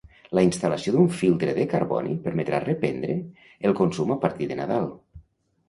[0.37, 3.21] La instal·lació d'un filtre de carboni permetrà reprendre
[3.71, 4.93] el consum a partir de Nadal.